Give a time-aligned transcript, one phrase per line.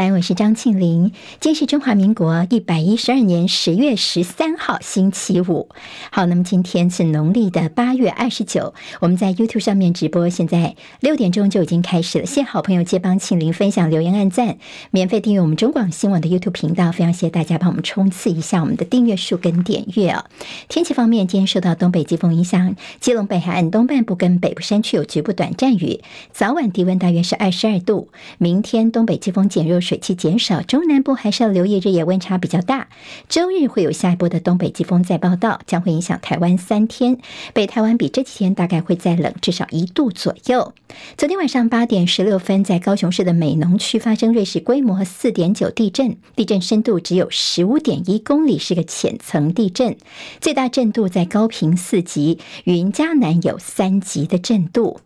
[0.00, 1.12] 三，我是张庆玲。
[1.40, 5.68] 今天是中华民国一百一十二年十月十三号，星期五。
[6.10, 8.72] 好，那么今天是农历的八月二十九。
[9.00, 12.24] 我们在 YouTube 上面直播，现在六点钟就已经开始了。
[12.24, 14.56] 谢好朋友借帮庆玲分享、留言、按赞，
[14.90, 16.90] 免费订阅我们中广新闻的 YouTube 频道。
[16.92, 20.24] 非常谢谢大家帮我们冲刺一下我们的订阅数跟点阅哦。
[20.70, 26.00] 天气方面，今天受到东北季风影响，基隆北海岸东半部跟北部山区有局部短暂雨，
[26.32, 28.08] 早晚低温大约是二十二度。
[28.38, 29.78] 明天东北季风减弱。
[29.90, 32.86] 水汽减少，中南部还是要留意日夜温差比较大。
[33.28, 37.18] 周日会有下一波的东北季风再报道，将会影响台湾三天。
[37.52, 40.74] 北台湾比这几天大概会再冷至少一度左右。
[41.16, 49.96] 昨天晚上八点十六分，在高雄市的美浓区发生芮氏规模四点九地震，地震深度只有十五点一公里，是个浅层地震。
[50.40, 55.00] 最大震度在高频四级，云嘉南有三级的震度。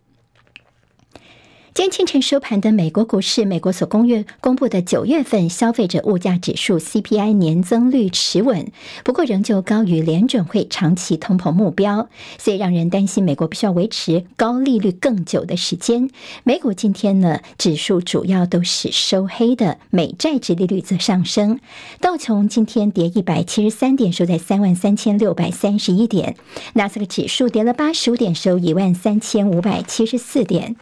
[1.75, 8.71] 今天清晨收盘的美国股市，美国所公月公布的九月份消费者物价指数 CPI 年增率持稳，
[9.03, 16.09] 不过仍旧高于联准会长期通膨目标，所以让人担心美国必须要维持高利率更久的时间。
[16.45, 21.59] 美股今天呢，指数主要都是收黑的，美债殖利率则上升。
[21.99, 26.35] 道琼今天跌一百七十三点，收在三万三千六百三十一点；
[26.75, 30.77] 纳斯达克指数跌了八十五点，收一万三千五百七十四点。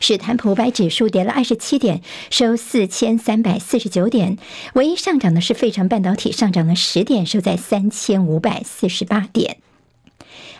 [0.00, 4.38] 史坦普五百指数跌了二十七点，收四千三百四十九点。
[4.74, 9.58] 唯一上涨的是费城半导体，上涨了十点，收在三千五百四十八点。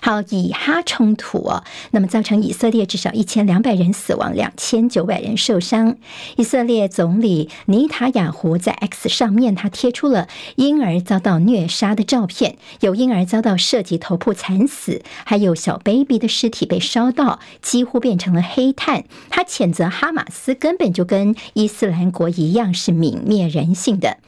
[0.00, 5.96] 好，以哈冲突哦，那么造成以色列至少一千两百人死亡，两千九百人受伤。
[6.36, 19.04] 以色列总理尼塔雅胡在 X 上面，他贴出了婴儿遭到虐杀的照片，有婴儿遭到射击头部惨死，还有小 baby 的尸体被烧到几乎变成了黑炭。
[19.30, 24.18] 他谴责哈马斯根本就跟伊斯兰国一样是泯灭人性的。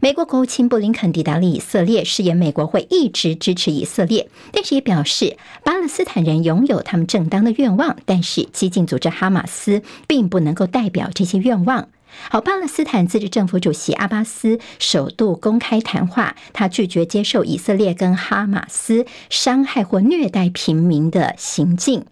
[0.00, 5.17] 美国国务卿布林肯抵达了以色列，誓言美国会一直支持以色列，但是也表示。
[5.18, 11.88] 是巴勒斯坦人拥有他们正当的愿望，但是激进组织哈马斯并不能够代表这些愿望。
[12.30, 22.04] 好，巴勒斯坦自治政府主席阿巴斯首度公开谈话，他拒绝接受以色列跟哈马斯伤害或虐待平民的行径。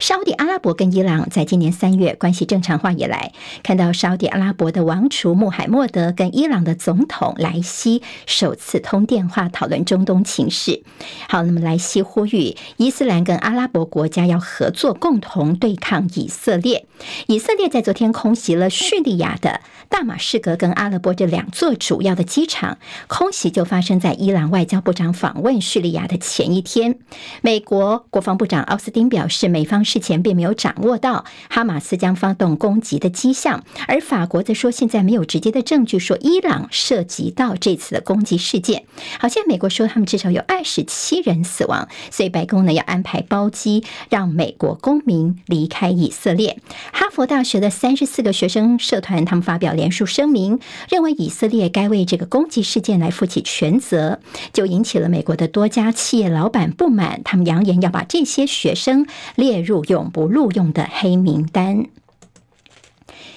[0.00, 10.82] 沙乌地阿拉伯跟伊朗在今年三月关系正常化以来，看到沙乌地阿拉伯的王储穆罕默德跟伊朗的总统莱西首次通电话讨论中东情势。
[11.28, 16.86] 好，那么莱西呼吁伊斯兰跟阿拉伯国家要合作，共同对抗以色列。
[17.26, 26.98] 以色列在昨天空袭了叙利亚的大马士革跟阿勒颇这两座主要的机场，空袭就发生在伊朗外交部长访问叙利亚的前一天。
[27.42, 29.84] 美国国防部长奥斯汀表示，美方。
[29.90, 38.84] 事前并没有掌握到哈马斯将发动攻击的迹象，而法国则说现在没有直接的证据说伊朗涉及到这次的攻击事件。
[39.18, 46.60] 好像美国说他们至少有二十七人死亡，所以白宫呢要安排包机让美国公民离开以色列。
[46.92, 54.20] 哈佛大学的三十四个学生社团他们发表联署声明，认为以色列该为这个攻击事件来负起全责，
[54.52, 59.79] 就引起了美国的多家企业老板不满，他们扬言要把这些学生列入。
[59.84, 61.86] 永不录用的黑名单。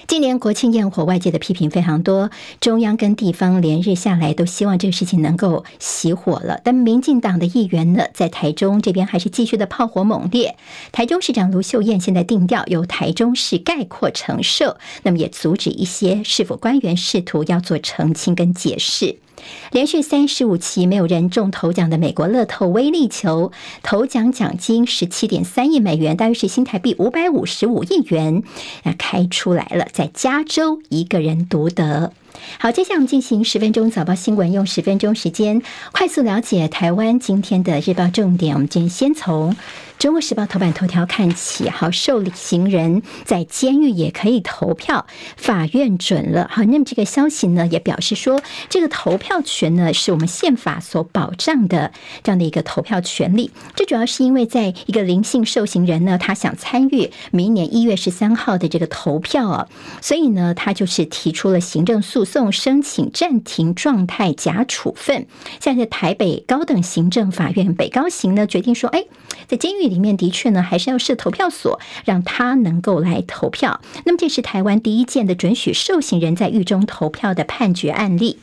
[0.06, 6.60] 今年国庆焰火，外界的批评非常多，中央跟地方连日下来都希望这个事情能够熄火了。
[6.62, 10.56] 但民进党的议员呢，在台中这边还是继续的炮火猛烈。
[10.92, 19.16] 台中市长卢秀燕现在定调由台中市概括承受，那么也阻止一些市府官员试图要做澄清跟解释。
[19.72, 28.42] 连续三十五期没有人中头奖的美国乐透威力球头奖奖金十七点三亿美元，大约是新台币五百五十五亿元，
[28.82, 32.12] 那开出来了，在加州一个人独得。
[32.58, 35.62] 好，接下来我们进行十分钟早报新闻，用十分钟时间
[35.92, 38.54] 快速了解台湾今天的日报重点。
[38.54, 39.56] 我们今天先从。
[40.04, 46.46] 中国时报头版头条看起，好，受刑人在监狱也可以投票，法院准了。
[46.52, 51.90] 好，那么这个消息呢，也表示说，这个投票权呢，是我们宪法所保障的
[52.22, 53.50] 这样的一个投票权利。
[53.74, 59.68] 这主要是因为在一个林姓受刑人呢，他想参与明年一月十三号的这个投票啊，
[60.02, 65.26] 所以呢，他就是提出了行政诉讼，申请暂停状态假处分。
[65.60, 69.06] 现在台北高等行政法院北高行呢，决定说，哎，
[69.48, 69.93] 在监狱。
[69.93, 73.80] 里里面的确呢，还是要设投票所，让他能够来投票。
[74.04, 78.38] 那么，这是台湾第一件的准许受刑人在狱中投票的判决案例。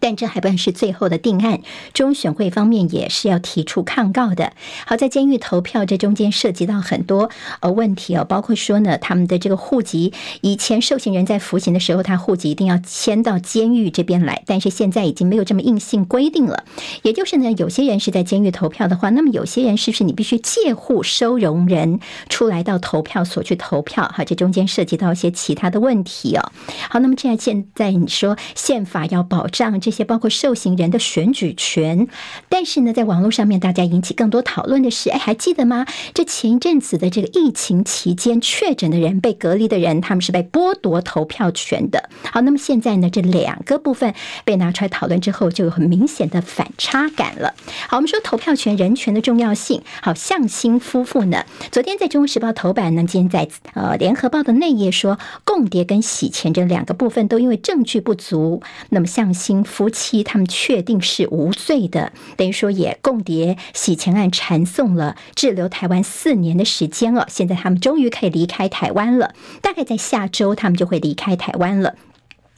[0.00, 1.60] 但这还不是最后的定案，
[1.92, 4.52] 中选会方面也是要提出抗告的。
[4.86, 16.64] 好，在监狱投票这中间涉及到很多呃问题哦，包括说呢，他们的这个户籍，以前受刑人在服刑的时候，他户籍一定要迁到监狱这边来，但是现在已经没有这么硬性规定了。
[17.02, 24.10] 也就是呢，有些人是在监狱投票的话，那么有些人是不是你必须借户收容人出来到投票所去投票？
[24.14, 26.52] 哈，这中间涉及到一些其他的问题哦。
[26.88, 29.80] 好，那么现在现在你说宪法要保障。
[29.86, 32.08] 这些包括受刑人的选举权，
[32.48, 35.86] 但是呢，在网络上面，大家引起更多讨论的是，哎，还记得吗？
[36.12, 42.10] 这前一阵子的这个疫情期间确诊的人、被隔离的人，他们是被剥夺投票权的。
[42.24, 44.12] 好，那么现在呢，这两个部分
[44.44, 47.54] 被拿出来讨论之后，就有很明显的反差感了。
[47.88, 49.82] 好，我们说投票权、人权的重要性。
[50.02, 59.64] 好，向心夫妇呢，昨天在《中国时报》头版呢，今天在呃《联合报》的内页说，共谍跟洗钱这两个部分都因为证据不足，那么向心。
[59.76, 71.94] 夫妻他们确定是无罪的，等于说也共谍洗钱案缠送了滞留台湾四年的时间了，现在他们终于可以离开台湾了，大概在下周他们就会离开台湾了。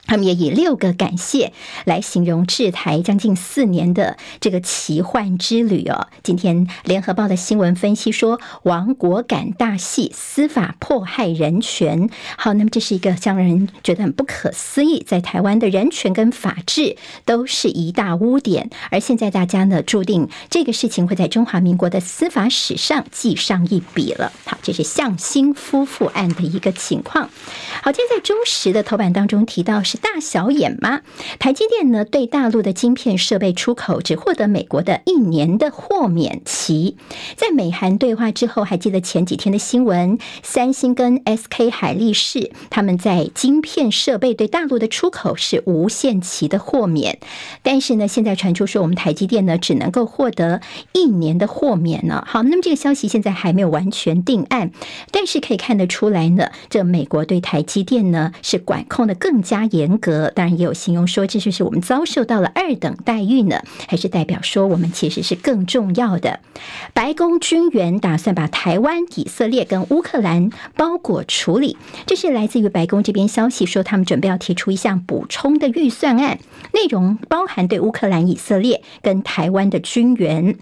[0.09, 1.53] 他们也以六个感谢
[1.85, 6.09] 来形容滞台将近四年的这个奇幻之旅哦。
[6.23, 12.09] 今天联合报的新闻分析说，亡国感大戏，司法迫害人权。
[12.39, 16.97] 好，那么这是一个让人觉得很不可思议，在台湾的人权跟法治
[17.27, 24.33] 都是一大污点，而现在大家呢，注定这个事情会在中华民国的司法史上记上一笔了。
[24.47, 27.29] 好，这是向心夫妇案的一个情况。
[27.83, 29.98] 好，今天在中时的头版当中提到是。
[30.01, 31.01] 大小眼吗？
[31.39, 36.97] 台积电呢，对大陆的晶片设备出口只获得美国的一年的豁免期。
[37.37, 47.19] 在美韩对话之后，还记得前几天的新闻，三星跟 SK 海力士他们在晶片设备对大陆的出口是无限期的豁免。
[47.63, 50.61] 但是呢，现在传出说我们台积电呢只能够获得
[50.93, 52.25] 一年的豁免呢。
[52.27, 54.71] 好，那么这个消息现在还没有完全定案，
[55.11, 59.88] 但是可以看得出来呢，这美国对台积电呢是管控的更加严。
[59.89, 66.41] 严格，当然也有形容说，这就是我们遭受到了二等待遇呢，还是代表说我们其实是更重要的？
[66.93, 76.39] 白宫军援打算把台湾、以色列跟乌克兰包裹处理，这是来自于白宫这边消息说，他们准备要提出一项补充的预算案，
[76.75, 80.57] 内容包含对乌克兰、以色列跟台湾的军援。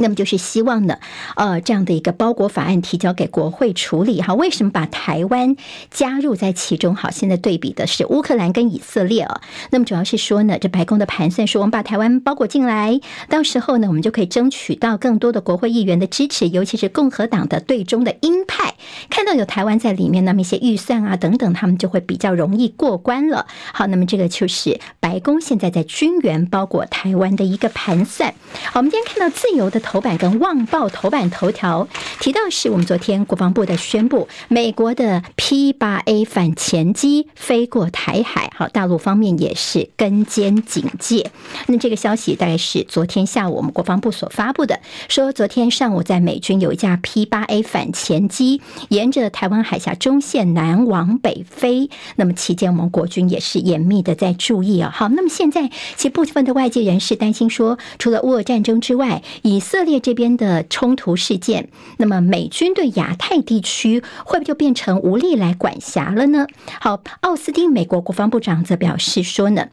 [0.00, 0.98] 那么就是希望呢，
[1.36, 4.34] 呃，这样的一个包裹法案提交给国会处理哈。
[4.34, 5.54] 为什么把台湾
[5.90, 6.96] 加入在其中？
[6.96, 9.42] 好，现在对比的是乌克兰跟以色列啊。
[9.70, 12.98] 那么主要是说呢，这白宫的盘算说，我们把台湾包裹进来，
[13.28, 18.76] 到时候呢，我们就可以争取到更多的国会议员的支持，尤其是共和党的对中的鹰派，
[19.10, 23.46] 看到有台湾在里面，那么一些预算啊等等，他们就会比较容易过关了。
[23.74, 28.32] 好，那么这个就是白宫现在在军援包裹台湾的一个盘算。
[28.72, 29.78] 好，我们今天看到自由的。
[29.90, 31.88] 头版跟《旺报》头版头条
[32.20, 41.32] 提到是我们昨天国防部的宣布，美国的 P 八 A 反潜机飞过台海，好，大陆方面也是跟监警戒。
[41.66, 44.78] 那这个消息大概是昨天下午我们国防部所发布的，
[45.08, 54.92] 说昨天上午在美军有一架 P 八 A 反潜机沿着台湾海峡中线南往北飞，那么期间我们国军也是严密的在注意啊。
[54.94, 66.48] 好，那么现在其部分的外界人士担心说，除了乌俄战争之外，以以色列这边的冲突事件，那么美军对亚太地区会不会就变成无力来管辖了呢？
[66.80, 69.68] 好，奥斯汀美国国防部长则表示说呢。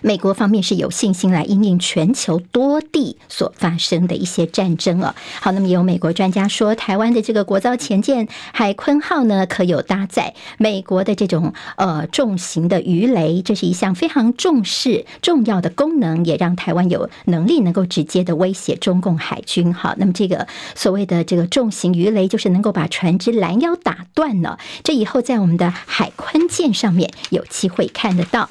[0.00, 5.14] 美国方面是有信心来因应全球多地所发生的一些战争哦。
[5.40, 19.72] 好，那么有美国专家说，台湾的这个国造前舰海鲲号呢，可有搭载美国的这种呃重型的鱼雷，这是一项非常重视重要的功能，也让台湾有能力能够直接的威胁中共海军。
[19.74, 24.58] 好，那么这个所谓的这个重型鱼雷，就是能够把船只拦腰打断了。
[24.82, 28.50] 这以后在我们的海鲲舰上面有机会看得到。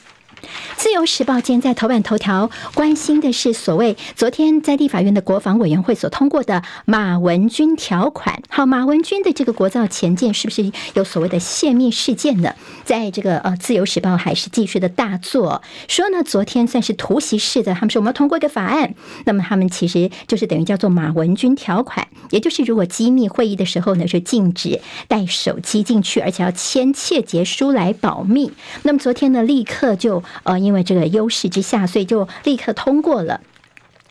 [0.97, 8.41] 自由时报今天在头版头条关心的是所谓昨天在立法院的国防委员会所通过的马文君条款。
[8.49, 12.55] 好，马文君的这个国造前舰是不是有所谓的泄密事件呢？
[12.83, 28.51] 在这个呃自由时报还是继续的大作说呢，昨天算是突袭式的，他们说我们要通过一个法案，那么他们其实就是等于叫做马文君条款，也就是如果机密会议的时候呢，是禁止带手机进去，而且要签切结书来保密。
[28.81, 30.23] 那么昨天呢，立刻就。
[30.43, 33.41] 呃，因为这个优势之下，所以就立刻通过了。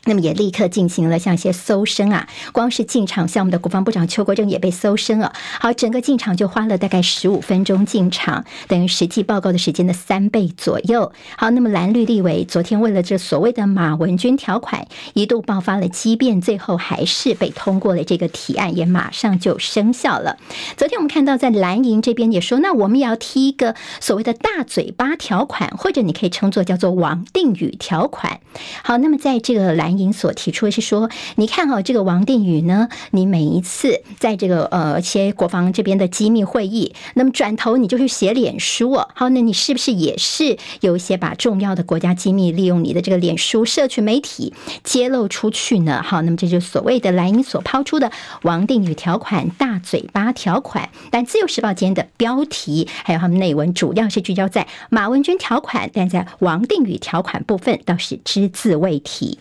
[0.06, 5.32] 那么也立刻进行了像一些搜身啊，光是进场，像我们的国防部长邱国正也被搜身了。
[5.60, 11.12] 好，整个进场就花了大概十五分钟进场，等于实际报告的时间的三倍左右。
[11.36, 20.36] 好，那么蓝绿立委昨天为了这所谓的马文君条款，一度爆发了激辩，最后还是被通过了这个提案，也马上就生效了。
[20.76, 28.38] 昨天我们看到在蓝营这边也说，那我们也要提一个所谓的大嘴巴条款，或者你可以称作叫做王定宇条款。
[28.84, 29.95] 好，那么在这个蓝。
[29.96, 46.02] 您所提出的是说，你看哈，这个王定宇呢，你每一次在这个呃，一些国防这边的机密会议，那么转头你就去写脸书哦，好，那你是不是也是有一些把重要的国家机密利用你的这个脸书社群媒体揭露出去呢？
[46.02, 48.10] 好，那么这就是所谓的蓝营所抛出的
[48.42, 50.90] 王定宇条款、大嘴巴条款。
[51.10, 59.38] 但自由时报今天的标题还有他们内文，主要是聚焦在马文君条款，但在王定宇条款部分倒是只字未提。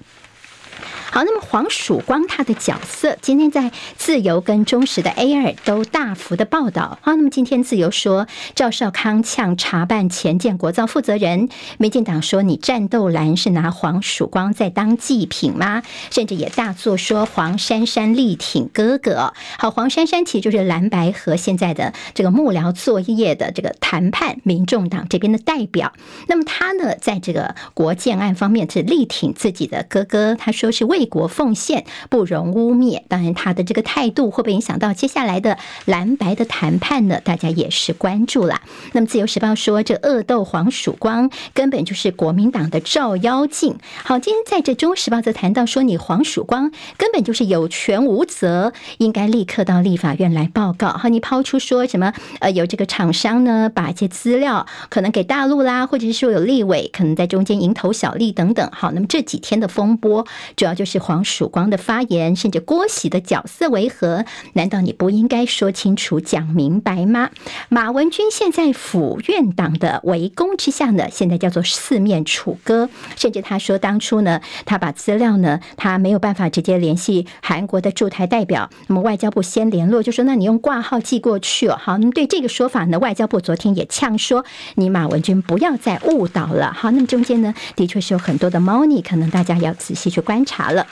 [1.15, 6.99] 好，那么黄曙光他的角色，今天在自由跟中时的 A 二都大幅的报道。
[7.01, 15.83] 好，那么今天自由说赵少康呛查办前建国造负责人，民进党说你战斗蓝是拿黄曙光在当祭品吗？
[16.11, 19.33] 甚至也大作说黄珊珊力挺哥哥。
[19.57, 25.93] 好，黄珊珊其实就是蓝白和现在的这个幕僚作业的这个谈判，民众党这边的代表。
[26.27, 31.04] 那么他呢，在这个国建案方面是力挺自己的哥哥，他说是为。
[31.05, 37.21] 国奉献不容污蔑，当然他的这个态度会不会影响到接下来的蓝白的谈判呢？
[37.23, 38.61] 大家也是关注了。
[38.93, 43.77] 那么自由时报说，这恶斗黄曙光根本就是国民党的照妖镜。
[44.03, 50.89] 好，今天在这中时报则谈到说，你黄曙光根本就是有权无责，应该立刻到立法院来报告。
[50.89, 52.13] 好，你抛出说什么？
[52.39, 58.67] 呃，有这个厂商呢，把一些资料可能给大陆啦，或者是说有立委可能在中间蝇头小利等等。
[58.71, 60.94] 好，那么这几天的风波主要就是。
[60.99, 64.25] 黄曙光的发言，甚至郭喜的角色为何？
[64.53, 67.29] 难道你不应该说清楚、讲明白吗？
[67.69, 81.77] 马文君现在府院党的围攻之下呢，现在叫做四面楚歌，甚至他说当初呢，他把资料呢，他没有办法直接联系韩国的驻台代表，那么外交部先联络，就说那你用挂号寄过去哦。
[81.79, 86.73] 好，那么对这个说法呢，外交部昨天也呛说，你马文君不要再误导了。
[86.73, 90.84] 好，那么中间呢，的确是有很多的猫腻，可能大家要仔细去观察了。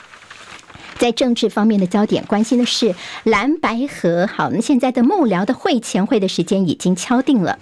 [0.98, 4.26] 在政治方面的焦点，关心的是蓝白河。
[4.26, 7.58] 好，那现在的幕僚的会前会的时间已经敲定了。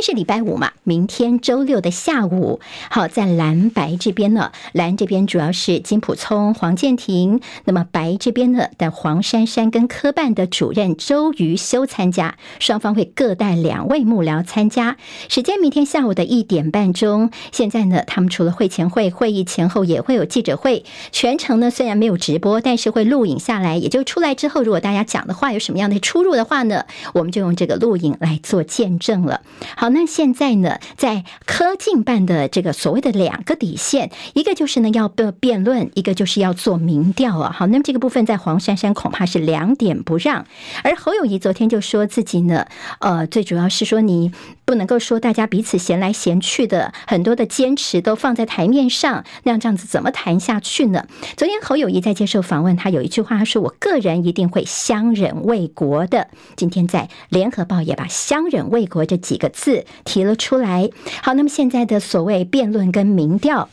[0.00, 2.58] 天是礼拜五嘛，明天周六的下午，
[2.90, 14.96] 好，在蓝白这边呢，蓝这边主要是金普聪、黄建庭，那么白这边呢的黄珊珊跟科办的主任周瑜修参加，双方会各带两位幕僚参加，
[15.28, 17.30] 时间明天下午的一点半钟。
[17.52, 29.42] 现在呢，他们除了会前会会议前后也会有记者会，全程呢虽然没有直播，但是会录影下来，也就出来之后，如果大家讲的话有什么样的出入的话呢，我们就用这个录影来做见证了。
[29.76, 37.52] 好，那现在呢，在科进办的这个所谓的两个底线，一个就是呢要辩辩论，一个就是要做民调啊。
[37.52, 40.46] 好，那么这个部分在黄珊珊恐怕是两点不让，
[40.82, 42.66] 而侯友宜昨天就说自己呢，
[43.00, 44.32] 呃，最主要是说你
[44.64, 51.06] 不能够说大家彼此闲来闲去的，很多的坚持都放在台面上，那样这样子怎么谈下去呢？
[51.36, 59.69] 昨天侯友宜在接受访问，他有一句话，他说：“我个人一定会相忍为国的。”今天在联合报也把“相忍为国”这几个字。
[60.04, 60.88] 提了出来。
[61.22, 63.68] 好，那么现在的所谓辩论跟民调。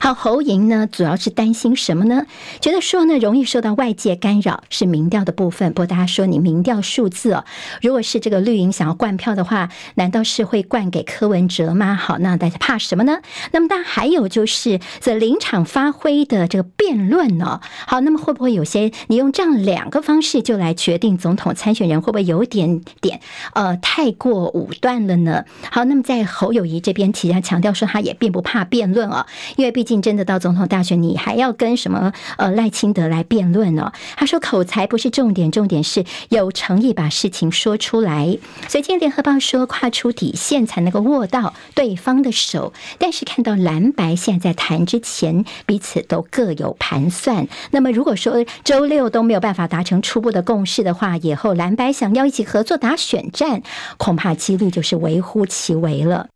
[0.00, 2.24] 好，侯莹呢，主要是担心什么呢？
[2.60, 5.72] 觉得说呢，容易受到外界干扰，是民调的部分。
[5.72, 7.44] 不过大家说，你民调数字哦，
[7.82, 11.96] 如果是这个绿营想要灌票的话，难道是会灌给柯文哲吗？
[11.96, 13.18] 好，那大家怕什么呢？
[13.50, 17.60] 那么当然还有就是这临场发挥的这个辩论呢。
[17.88, 23.20] 好，那么会不会有些你用这样两个方式就来决定总统参选人，会不会有点点
[23.52, 25.44] 呃太过武断了呢？
[25.72, 29.26] 好，那么在侯友谊这边，其实强调说他也并不怕辩论哦，
[29.56, 29.87] 因为毕。
[29.88, 33.90] 竞争的到总统大选，你还要跟什么呃赖清德来辩论呢？
[34.16, 38.36] 他说口才不是重点，重点是有诚意把事情说出来。
[38.68, 42.74] 所以今天联合报说，跨出底线才能够握到对方的手。
[42.98, 47.48] 但是看到蓝白现在在谈之前，彼此都各有盘算。
[47.70, 53.62] 那么如果说周六都没有办法达成初步的共识的话，以后蓝白想要一起合作打选战，
[53.96, 56.28] 恐怕几率就是微乎其微了。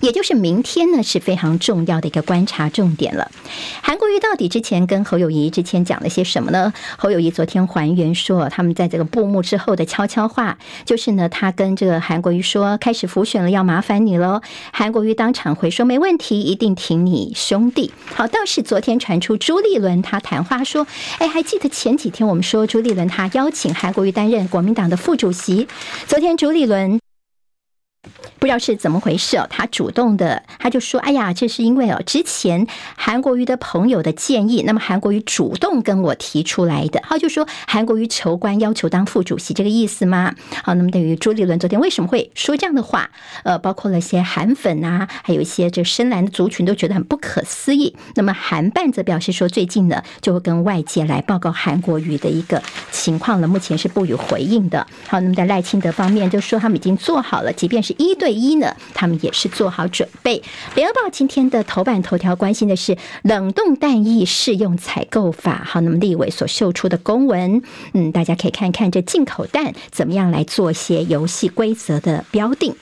[0.00, 3.30] 也就是明天呢，是非常重要的一个观察重点了。
[3.82, 6.72] 韩国瑜到底之前跟侯友谊之前讲了些什么呢？
[6.96, 14.40] 侯友谊昨天还原说，他们在这个布幕之后的悄悄话，就是呢，他跟这个韩国瑜说，开始辅选了，要麻烦你喽。
[14.72, 17.90] 韩国瑜当场回说，没问题，一定挺你兄弟。
[18.14, 20.86] 好，倒是昨天传出朱立伦他谈话说，
[21.18, 25.66] 哎，还记得前几天我们说朱立伦他邀请韩国瑜担任国民党的副主席，
[26.06, 27.00] 昨天朱立伦。
[28.48, 40.34] 不知道是怎么回事哦，他主动的，他就说：“哎呀，这是因为哦，之前韩国瑜的朋友的建议，那么韩国瑜主动跟我提出来的。”他就说韩国瑜求官要求当副主席这个意思吗？
[40.64, 43.10] 好，那么对于朱立伦昨天为什么会说这样的话？
[43.42, 47.94] 呃，包括了一些韩粉啊，还有一些这深蓝的族群都觉得很不可思议。
[48.14, 54.86] 那么韩办则表示说，最近呢就会跟外界来报告韩国瑜的一个情况了，目前是不予回应的。
[55.06, 58.37] 好，那么在赖清德方面就说他们已经做好了，即便是一对。
[58.38, 60.42] 一呢，他们也是做好准备。
[60.74, 65.62] 联合报今天的头版头条关心的是冷冻弹役适用采购法。
[65.64, 67.60] 好，那么立委所秀出的公文，
[67.92, 72.74] 嗯，大家可以看看这进口蛋怎么样来做些游戏规则的标定。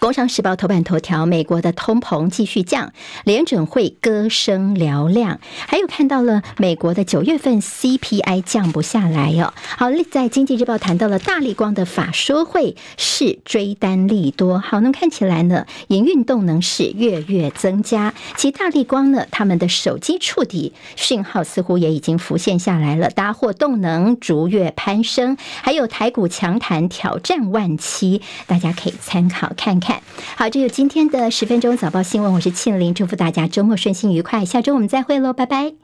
[0.00, 5.38] 工商时报头版头条：美国的通膨继续降，联准会歌声嘹亮。
[5.66, 9.52] 还有看到了美国的九月份 CPI 降不下来哦。
[9.76, 14.58] 好，在经济日报谈到了大力光的法说会是追单利多。
[14.58, 18.14] 好，那么看起来呢，营运动能是月月增加。
[18.38, 25.36] 其大力光呢，他们的手机触底讯号似乎也已经浮现下来了，搭货动能逐月攀升。
[25.60, 29.89] 还有台股强弹挑战万七，大家可以参考看看。
[30.36, 35.74] 好，这是今天的十分钟早报新闻，我是庆玲，祝福大家周末顺心愉快，下周我们再会喽，拜拜。